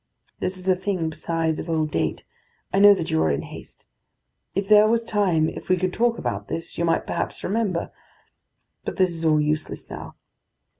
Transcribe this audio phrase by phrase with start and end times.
[0.39, 2.23] This is a thing, besides, of old date.
[2.73, 3.85] I know that you are in haste.
[4.55, 7.91] If there was time, if we could talk about this, you might perhaps remember.
[8.83, 10.15] But this is all useless now.